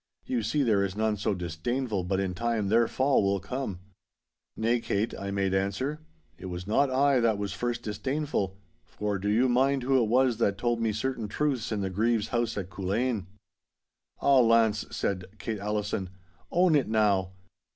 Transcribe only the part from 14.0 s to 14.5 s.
'Ah